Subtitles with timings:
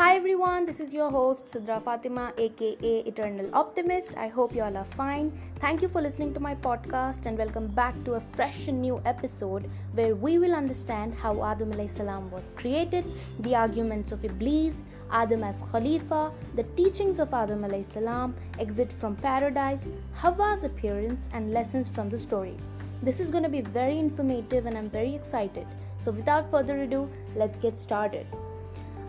[0.00, 4.16] Hi everyone, this is your host Sidra Fatima aka Eternal Optimist.
[4.16, 5.30] I hope you all are fine.
[5.56, 9.02] Thank you for listening to my podcast and welcome back to a fresh and new
[9.04, 13.04] episode where we will understand how Adam salam was created,
[13.40, 17.62] the arguments of Iblis, Adam as Khalifa, the teachings of Adam
[17.92, 19.80] salam, exit from paradise,
[20.14, 22.56] Hawa's appearance and lessons from the story.
[23.02, 25.66] This is going to be very informative and I'm very excited.
[25.98, 28.26] So without further ado, let's get started.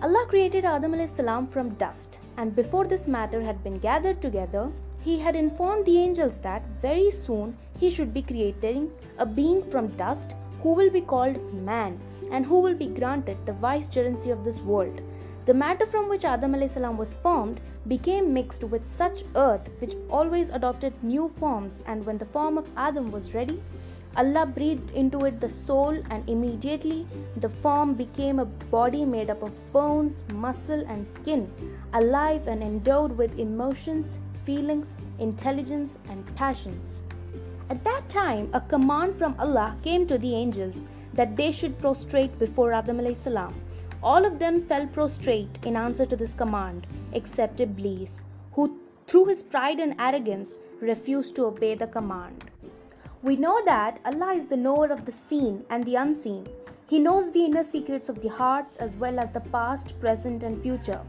[0.03, 4.71] Allah created Adam salam from dust, and before this matter had been gathered together,
[5.03, 9.89] he had informed the angels that very soon he should be creating a being from
[9.97, 10.33] dust
[10.63, 11.99] who will be called man
[12.31, 15.01] and who will be granted the vicegerency of this world.
[15.45, 20.49] The matter from which Adam salam was formed became mixed with such earth which always
[20.49, 23.61] adopted new forms, and when the form of Adam was ready,
[24.17, 27.07] Allah breathed into it the soul, and immediately
[27.37, 31.49] the form became a body made up of bones, muscle, and skin,
[31.93, 34.87] alive and endowed with emotions, feelings,
[35.19, 37.01] intelligence, and passions.
[37.69, 42.37] At that time, a command from Allah came to the angels that they should prostrate
[42.37, 42.99] before Adam.
[44.03, 48.77] All of them fell prostrate in answer to this command, except Iblis, who,
[49.07, 52.43] through his pride and arrogance, refused to obey the command.
[53.23, 56.47] We know that Allah is the knower of the seen and the unseen.
[56.87, 60.59] He knows the inner secrets of the hearts as well as the past, present, and
[60.59, 60.99] future.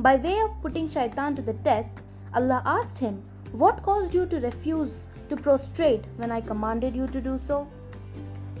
[0.00, 2.02] By way of putting Shaitan to the test,
[2.34, 7.20] Allah asked him, What caused you to refuse to prostrate when I commanded you to
[7.20, 7.68] do so?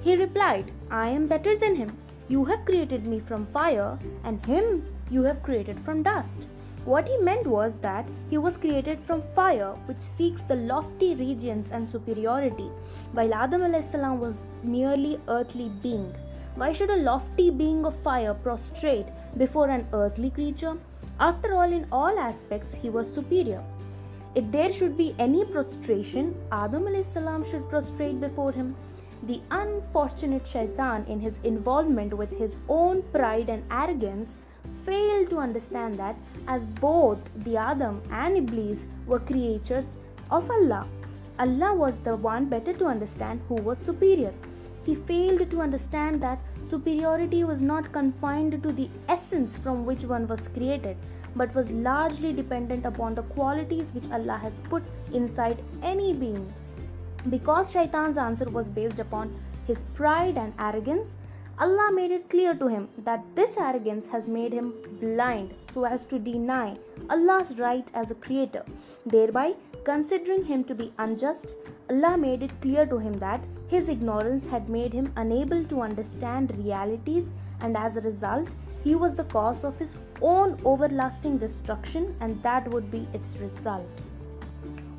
[0.02, 1.92] He replied, I am better than him.
[2.28, 6.46] You have created me from fire, and him you have created from dust.
[6.86, 11.70] What he meant was that he was created from fire, which seeks the lofty regions
[11.70, 12.70] and superiority,
[13.12, 16.14] while Adam salam was merely earthly being.
[16.54, 19.06] Why should a lofty being of fire prostrate
[19.36, 20.78] before an earthly creature?
[21.18, 23.62] After all, in all aspects, he was superior.
[24.34, 28.74] If there should be any prostration, Adam salam should prostrate before him.
[29.24, 34.36] The unfortunate shaitan, in his involvement with his own pride and arrogance,
[34.86, 39.96] failed to understand that as both the Adam and Iblis were creatures
[40.30, 40.86] of Allah,
[41.38, 44.32] Allah was the one better to understand who was superior.
[44.84, 50.26] He failed to understand that superiority was not confined to the essence from which one
[50.26, 50.96] was created,
[51.36, 56.52] but was largely dependent upon the qualities which Allah has put inside any being.
[57.28, 59.34] Because Shaitan's answer was based upon
[59.66, 61.16] his pride and arrogance,
[61.64, 66.06] Allah made it clear to him that this arrogance has made him blind so as
[66.06, 66.78] to deny
[67.10, 68.64] Allah's right as a creator.
[69.04, 69.54] Thereby,
[69.84, 71.54] considering him to be unjust,
[71.90, 76.56] Allah made it clear to him that his ignorance had made him unable to understand
[76.56, 78.48] realities, and as a result,
[78.82, 84.00] he was the cause of his own everlasting destruction, and that would be its result.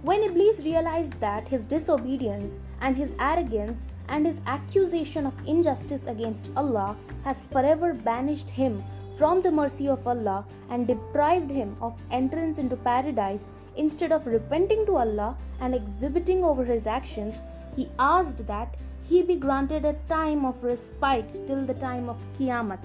[0.03, 6.49] When Iblis realized that his disobedience and his arrogance and his accusation of injustice against
[6.57, 8.83] Allah has forever banished him
[9.15, 14.87] from the mercy of Allah and deprived him of entrance into paradise, instead of repenting
[14.87, 17.43] to Allah and exhibiting over his actions,
[17.75, 18.75] he asked that
[19.07, 22.79] he be granted a time of respite till the time of Qiyamah.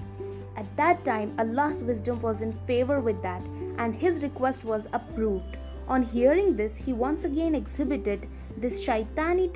[0.55, 3.41] At that time, Allah's wisdom was in favor with that,
[3.79, 5.56] and his request was approved.
[5.87, 8.27] On hearing this, he once again exhibited
[8.57, 9.53] this shaitani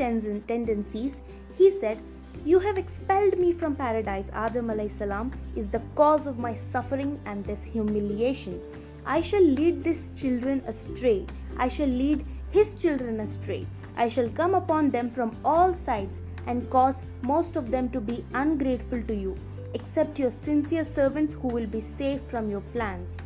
[0.47, 1.19] tendencies.
[1.57, 1.97] He said,
[2.45, 4.29] You have expelled me from paradise.
[4.33, 8.61] Adam salam is the cause of my suffering and this humiliation.
[9.05, 11.25] I shall lead these children astray.
[11.57, 13.65] I shall lead his children astray.
[13.97, 18.23] I shall come upon them from all sides and cause most of them to be
[18.33, 19.35] ungrateful to you,
[19.73, 23.25] except your sincere servants who will be safe from your plans.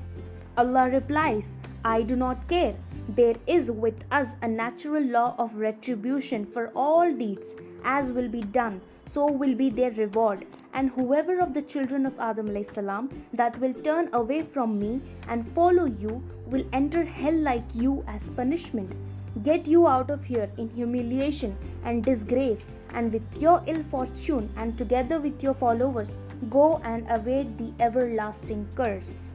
[0.58, 2.76] Allah replies, I do not care.
[3.10, 7.46] There is with us a natural law of retribution for all deeds,
[7.84, 10.48] as will be done, so will be their reward.
[10.74, 15.48] And whoever of the children of Adam salam that will turn away from me and
[15.48, 18.96] follow you will enter hell like you as punishment.
[19.44, 24.78] Get you out of here in humiliation and disgrace, and with your ill fortune, and
[24.78, 26.20] together with your followers,
[26.50, 29.30] go and await the everlasting curse.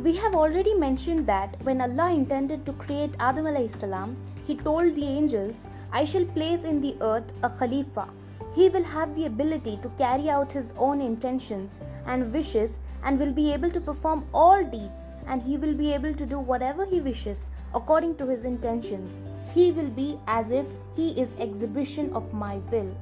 [0.00, 5.04] We have already mentioned that when Allah intended to create Adam salam, He told the
[5.04, 8.08] angels, I shall place in the earth a Khalifa.
[8.54, 13.32] He will have the ability to carry out his own intentions and wishes and will
[13.32, 17.00] be able to perform all deeds and he will be able to do whatever he
[17.00, 19.22] wishes according to his intentions.
[19.54, 20.66] He will be as if
[20.96, 22.94] he is exhibition of my will.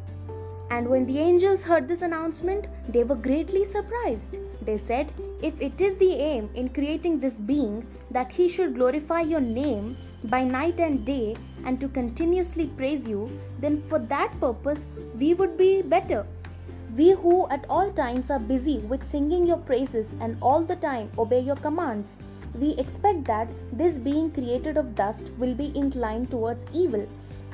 [0.71, 4.39] And when the angels heard this announcement, they were greatly surprised.
[4.63, 9.21] They said, if it is the aim in creating this being that he should glorify
[9.21, 14.85] your name by night and day and to continuously praise you, then for that purpose
[15.19, 16.27] we would be better.
[16.97, 21.11] We who at all times are busy with singing your praises and all the time
[21.17, 22.17] obey your commands,
[22.59, 27.07] we expect that this being created of dust will be inclined towards evil.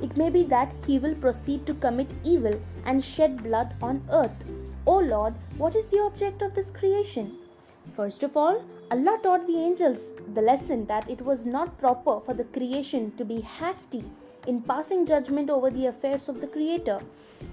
[0.03, 4.45] It may be that he will proceed to commit evil and shed blood on earth.
[4.87, 7.37] O Lord, what is the object of this creation?
[7.95, 12.35] First of all, Allah taught the angels the lesson that it was not proper for
[12.35, 14.05] the creation to be hasty
[14.47, 17.01] in passing judgment over the affairs of the Creator.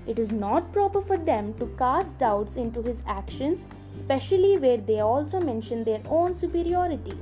[0.05, 4.99] It is not proper for them to cast doubts into His actions, especially where they
[4.99, 7.17] also mention their own superiority.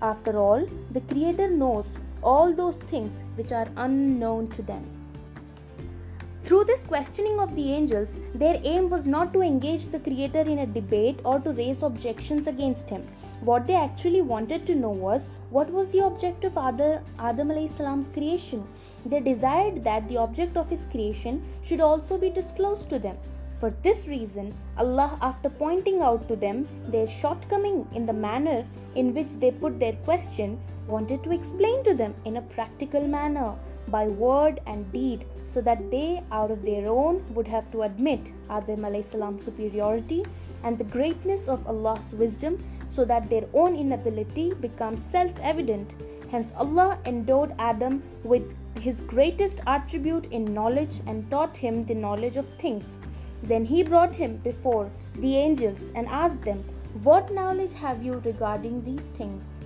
[0.00, 1.86] After all, the Creator knows
[2.22, 5.01] all those things which are unknown to them.
[6.44, 10.58] Through this questioning of the angels, their aim was not to engage the Creator in
[10.58, 13.06] a debate or to raise objections against Him.
[13.44, 18.08] What they actually wanted to know was what was the object of Adam, Adam salam's
[18.08, 18.66] creation.
[19.06, 23.18] They desired that the object of his creation should also be disclosed to them.
[23.58, 29.14] For this reason, Allah, after pointing out to them their shortcoming in the manner in
[29.14, 33.54] which they put their question, wanted to explain to them in a practical manner
[33.94, 38.32] by word and deed so that they out of their own would have to admit
[38.50, 40.24] Adam salam's superiority
[40.64, 42.58] and the greatness of Allah's wisdom
[42.88, 45.94] so that their own inability becomes self evident.
[46.30, 52.36] Hence, Allah endowed Adam with his greatest attribute in knowledge and taught him the knowledge
[52.36, 52.94] of things.
[53.42, 56.64] Then he brought him before the angels and asked them,
[57.02, 59.56] What knowledge have you regarding these things?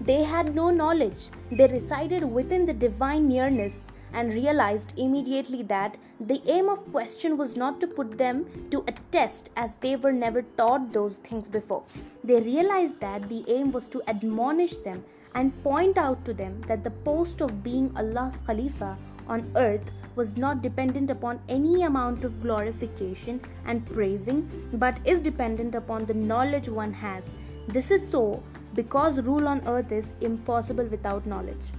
[0.00, 1.28] They had no knowledge.
[1.50, 7.56] They resided within the divine nearness and realized immediately that the aim of question was
[7.56, 11.84] not to put them to a test as they were never taught those things before.
[12.24, 15.04] They realized that the aim was to admonish them
[15.34, 18.98] and point out to them that the post of being Allah's Khalifa
[19.28, 25.74] on earth was not dependent upon any amount of glorification and praising, but is dependent
[25.74, 27.34] upon the knowledge one has.
[27.68, 28.42] This is so
[28.74, 31.72] because rule on earth is impossible without knowledge.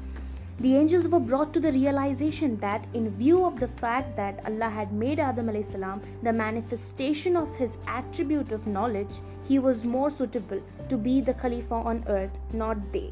[0.59, 4.69] The angels were brought to the realization that, in view of the fact that Allah
[4.69, 10.61] had made Adam salam the manifestation of his attribute of knowledge, he was more suitable
[10.89, 13.11] to be the Khalifa on earth, not they.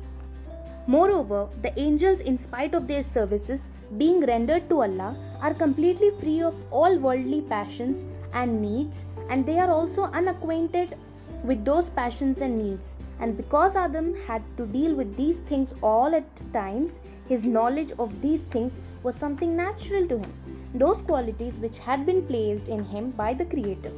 [0.87, 3.67] Moreover, the angels, in spite of their services
[3.97, 9.59] being rendered to Allah, are completely free of all worldly passions and needs, and they
[9.59, 10.95] are also unacquainted
[11.43, 12.95] with those passions and needs.
[13.21, 18.21] And because Adam had to deal with these things all at times, his knowledge of
[18.21, 20.33] these things was something natural to him,
[20.73, 23.91] those qualities which had been placed in him by the Creator.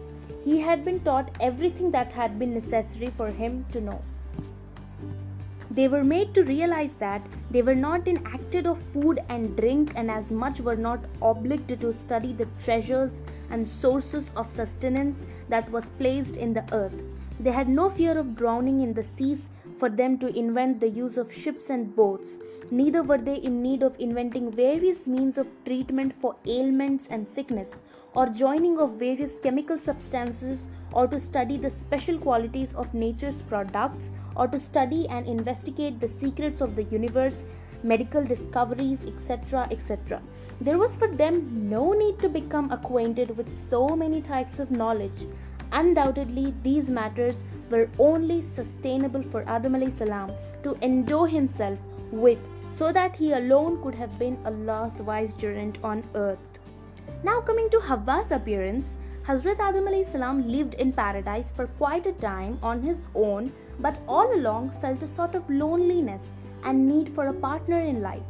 [0.44, 4.02] He had been taught everything that had been necessary for him to know.
[5.72, 9.94] They were made to realize that they were not in acted of food and drink,
[9.96, 15.72] and as much were not obliged to study the treasures and sources of sustenance that
[15.72, 17.02] was placed in the earth.
[17.44, 21.18] They had no fear of drowning in the seas for them to invent the use
[21.18, 22.38] of ships and boats.
[22.72, 27.82] Neither were they in need of inventing various means of treatment for ailments and sickness,
[28.16, 34.10] or joining of various chemical substances, or to study the special qualities of nature's products
[34.38, 37.44] or to study and investigate the secrets of the universe,
[37.84, 39.68] medical discoveries, etc.
[39.70, 40.22] etc.
[40.62, 45.26] There was for them no need to become acquainted with so many types of knowledge.
[45.74, 51.80] Undoubtedly, these matters were only sustainable for Adam salam to endow himself
[52.12, 52.38] with
[52.78, 56.38] so that he alone could have been Allah's vicegerent on earth.
[57.24, 62.60] Now, coming to Hawwa's appearance, Hazrat Adam salam lived in paradise for quite a time
[62.62, 66.34] on his own, but all along felt a sort of loneliness
[66.66, 68.22] and need for a partner in life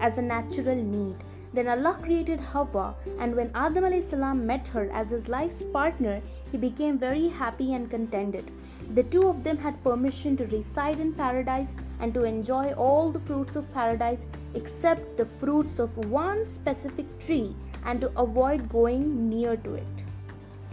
[0.00, 1.16] as a natural need.
[1.54, 6.56] Then Allah created Hawa, and when Adam salam met her as his life's partner, he
[6.56, 8.50] became very happy and contented.
[8.94, 13.20] The two of them had permission to reside in paradise and to enjoy all the
[13.20, 17.54] fruits of paradise except the fruits of one specific tree
[17.84, 20.02] and to avoid going near to it.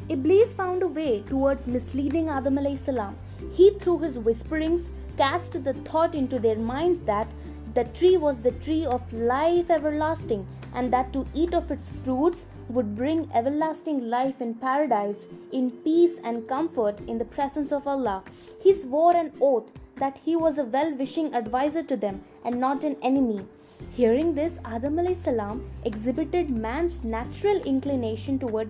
[0.09, 3.15] Iblis found a way towards misleading Adam salam.
[3.51, 7.27] He, through his whisperings, cast the thought into their minds that
[7.74, 12.47] the tree was the tree of life everlasting, and that to eat of its fruits
[12.69, 18.23] would bring everlasting life in paradise, in peace and comfort in the presence of Allah.
[18.61, 22.83] He swore an oath that he was a well wishing adviser to them and not
[22.83, 23.45] an enemy.
[23.91, 28.69] Hearing this, Adam salam exhibited man's natural inclination toward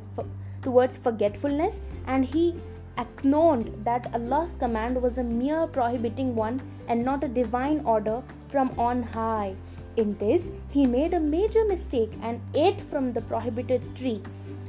[0.61, 2.55] towards forgetfulness and he
[2.97, 8.71] acknowledged that Allah's command was a mere prohibiting one and not a divine order from
[8.77, 9.55] on high.
[9.99, 14.21] In this, he made a major mistake and ate from the prohibited tree.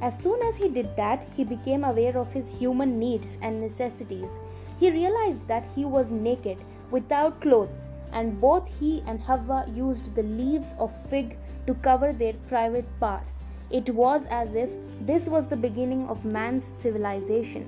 [0.03, 4.41] As soon as he did that, he became aware of his human needs and necessities.
[4.81, 6.59] He realized that he was naked,
[6.91, 12.35] without clothes, and both he and Hawa used the leaves of fig to cover their
[12.49, 13.45] private parts.
[13.71, 14.73] It was as if
[15.03, 17.65] this was the beginning of man's civilization.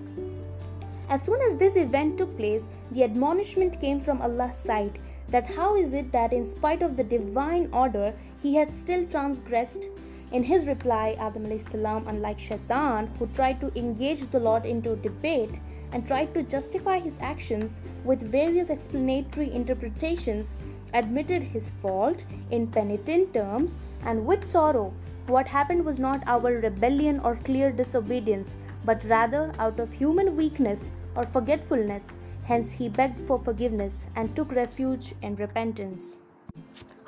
[1.09, 4.99] As soon as this event took place, the admonishment came from Allah's side
[5.33, 8.12] that how is it that in spite of the divine order
[8.43, 9.89] he had still transgressed?
[10.31, 15.59] In his reply adam salam unlike shaitan who tried to engage the lord into debate
[15.93, 20.57] and tried to justify his actions with various explanatory interpretations
[20.95, 24.93] admitted his fault in penitent terms and with sorrow.
[25.27, 30.91] What happened was not our rebellion or clear disobedience but rather out of human weakness
[31.15, 36.19] or forgetfulness Hence, he begged for forgiveness and took refuge in repentance.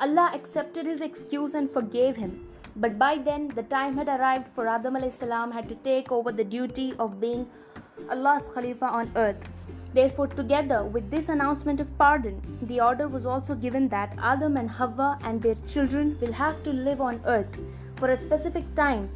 [0.01, 2.49] Allah accepted his excuse and forgave him.
[2.77, 6.45] But by then, the time had arrived for Adam salam had to take over the
[6.45, 7.49] duty of being
[8.11, 9.49] Allah's Khalifa on earth.
[9.93, 14.69] Therefore, together with this announcement of pardon, the order was also given that Adam and
[14.69, 17.59] Hawa and their children will have to live on earth
[17.97, 19.09] for a specific time,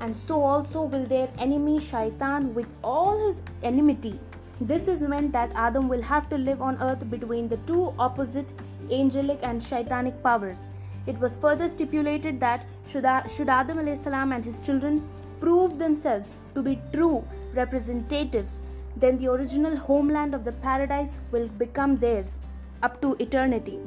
[0.00, 4.18] and so also will their enemy Shaitan with all his enmity
[4.66, 8.52] this is meant that Adam will have to live on earth between the two opposite
[8.90, 10.58] angelic and shaitanic powers.
[11.06, 15.06] It was further stipulated that should, should Adam and his children
[15.38, 18.62] prove themselves to be true representatives,
[18.96, 22.38] then the original homeland of the paradise will become theirs
[22.82, 23.78] up to eternity.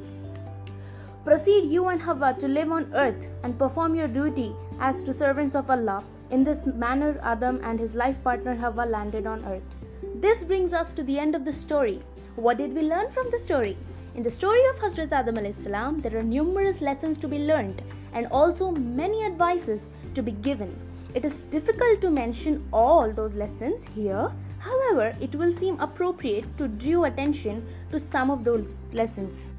[1.26, 5.56] Proceed you and Hawa to live on earth and perform your duty as to servants
[5.56, 6.04] of Allah.
[6.30, 9.77] In this manner, Adam and his life partner Hawa landed on earth.
[10.04, 12.04] This brings us to the end of the story.
[12.36, 13.76] What did we learn from the story?
[14.14, 17.82] In the story of Hazrat Adam salam, there are numerous lessons to be learned
[18.14, 19.82] and also many advices
[20.14, 20.76] to be given.
[21.16, 24.32] It is difficult to mention all those lessons here.
[24.60, 29.50] However, it will seem appropriate to draw attention to some of those lessons.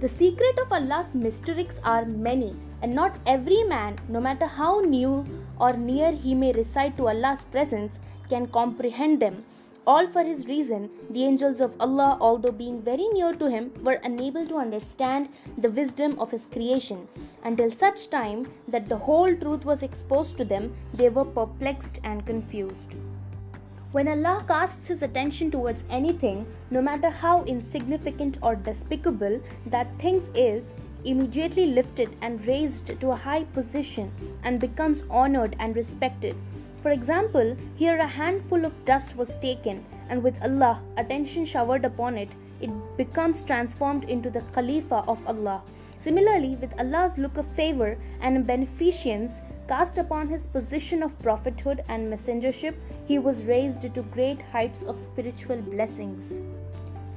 [0.00, 5.26] The secret of Allah's mysteries are many, and not every man, no matter how new
[5.58, 9.44] or near he may reside to Allah's presence, can comprehend them
[9.86, 14.00] all for his reason, the angels of Allah, although being very near to him, were
[14.04, 17.08] unable to understand the wisdom of his creation.
[17.44, 22.26] Until such time that the whole truth was exposed to them, they were perplexed and
[22.26, 22.96] confused.
[23.92, 30.20] When Allah casts his attention towards anything, no matter how insignificant or despicable that thing
[30.34, 36.36] is, immediately lifted and raised to a high position and becomes honored and respected.
[36.88, 42.16] For example, here a handful of dust was taken, and with Allah attention showered upon
[42.16, 42.30] it,
[42.62, 45.60] it becomes transformed into the Khalifa of Allah.
[45.98, 52.10] Similarly, with Allah's look of favor and beneficence cast upon his position of prophethood and
[52.10, 52.74] messengership,
[53.06, 56.40] he was raised to great heights of spiritual blessings.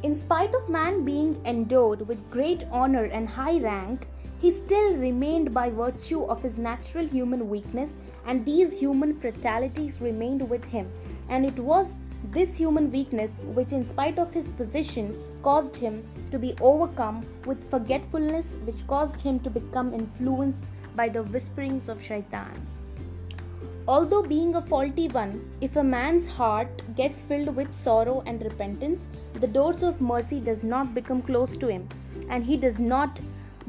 [0.03, 4.05] In spite of man being endowed with great honor and high rank,
[4.41, 7.95] he still remained by virtue of his natural human weakness,
[8.25, 10.91] and these human fatalities remained with him.
[11.29, 11.99] And it was
[12.31, 17.69] this human weakness which, in spite of his position, caused him to be overcome with
[17.69, 22.51] forgetfulness, which caused him to become influenced by the whisperings of shaitan.
[23.87, 29.09] Although being a faulty one, if a man's heart gets filled with sorrow and repentance,
[29.33, 31.87] the doors of mercy does not become closed to him,
[32.29, 33.19] and he does not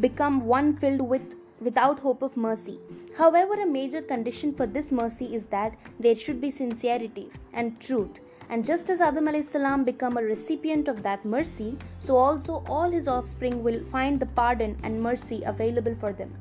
[0.00, 2.78] become one filled with without hope of mercy.
[3.16, 8.20] However, a major condition for this mercy is that there should be sincerity and truth.
[8.48, 13.08] And just as Adam salam become a recipient of that mercy, so also all his
[13.08, 16.34] offspring will find the pardon and mercy available for them.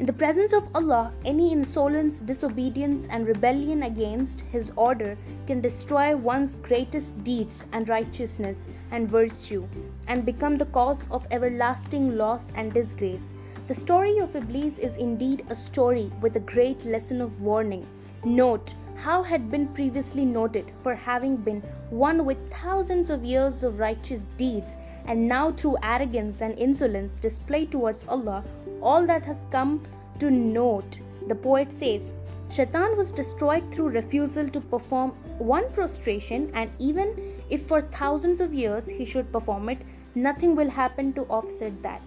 [0.00, 6.16] In the presence of Allah, any insolence, disobedience, and rebellion against His order can destroy
[6.16, 9.68] one's greatest deeds and righteousness and virtue
[10.08, 13.34] and become the cause of everlasting loss and disgrace.
[13.68, 17.86] The story of Iblis is indeed a story with a great lesson of warning.
[18.24, 23.78] Note how had been previously noted for having been one with thousands of years of
[23.78, 24.74] righteous deeds
[25.06, 28.42] and now through arrogance and insolence displayed towards Allah
[28.84, 29.82] all that has come
[30.20, 30.98] to note.
[31.26, 32.12] The poet says,
[32.52, 37.14] Shaitan was destroyed through refusal to perform one prostration, and even
[37.50, 39.78] if for thousands of years he should perform it,
[40.14, 42.02] nothing will happen to offset that.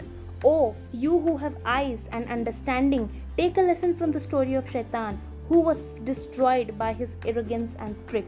[0.46, 5.20] Oh, you who have eyes and understanding, take a lesson from the story of Shaitan.
[5.50, 8.28] who was destroyed by his arrogance and trick.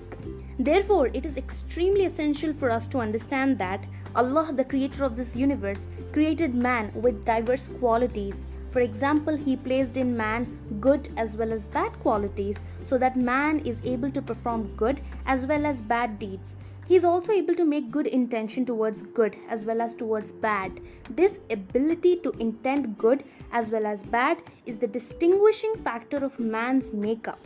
[0.58, 3.86] Therefore, it is extremely essential for us to understand that
[4.16, 8.46] Allah, the creator of this universe, created man with diverse qualities.
[8.72, 13.60] For example, He placed in man good as well as bad qualities so that man
[13.60, 16.56] is able to perform good as well as bad deeds.
[16.88, 20.80] He is also able to make good intention towards good as well as towards bad.
[21.12, 26.92] This ability to intend good as well as bad is the distinguishing factor of man's
[26.92, 27.40] makeup.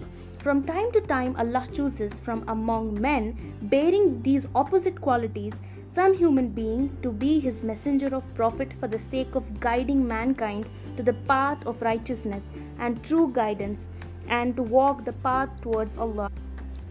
[0.44, 3.28] From time to time, Allah chooses from among men
[3.62, 5.62] bearing these opposite qualities
[5.94, 10.68] some human being to be his messenger of prophet for the sake of guiding mankind
[10.98, 13.88] to the path of righteousness and true guidance
[14.28, 16.30] and to walk the path towards Allah.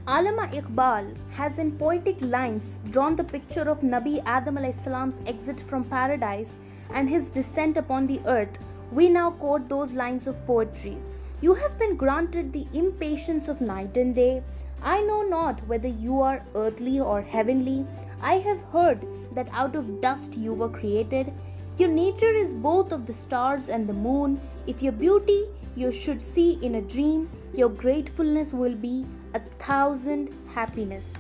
[0.07, 5.85] Allama Iqbal has in poetic lines drawn the picture of Nabi Adam salam's exit from
[5.85, 6.57] paradise
[6.95, 8.59] and his descent upon the earth.
[8.93, 10.97] We now quote those lines of poetry.
[11.43, 14.45] You have been granted the impatience of night and day.
[14.81, 17.85] I know not whether you are earthly or heavenly.
[18.21, 21.33] I have heard that out of dust you were created.
[21.79, 24.41] Your nature is both of the stars and the moon.
[24.69, 30.31] If your beauty you should see in a dream, your gratefulness will be a thousand
[30.55, 31.13] happiness.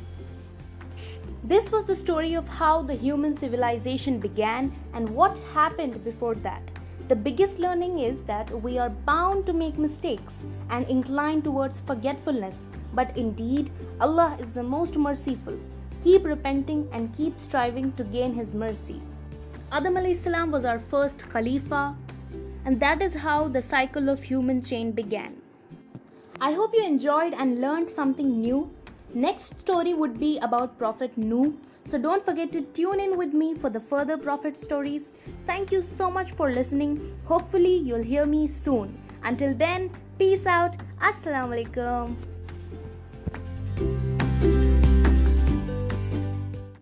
[1.42, 6.71] This was the story of how the human civilization began and what happened before that.
[7.12, 12.64] The biggest learning is that we are bound to make mistakes and inclined towards forgetfulness,
[12.94, 15.58] but indeed, Allah is the most merciful.
[16.02, 19.02] Keep repenting and keep striving to gain His mercy.
[19.70, 21.94] Adam salam was our first Khalifa,
[22.64, 25.36] and that is how the cycle of human chain began.
[26.40, 28.70] I hope you enjoyed and learned something new.
[29.14, 31.52] Next story would be about Prophet Nuh.
[31.84, 35.12] So don't forget to tune in with me for the further Prophet stories.
[35.46, 37.14] Thank you so much for listening.
[37.26, 38.98] Hopefully, you'll hear me soon.
[39.22, 40.76] Until then, peace out.
[41.00, 42.16] Assalamu alaikum.